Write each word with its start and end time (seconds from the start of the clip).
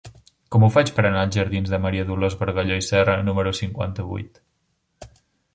Com 0.53 0.63
ho 0.63 0.69
faig 0.75 0.87
per 0.99 1.03
anar 1.09 1.25
als 1.25 1.35
jardins 1.41 1.73
de 1.75 1.79
Maria 1.83 2.07
Dolors 2.07 2.37
Bargalló 2.41 2.79
i 2.85 2.87
Serra 2.89 3.19
número 3.29 3.55
cinquanta-vuit? 3.59 4.43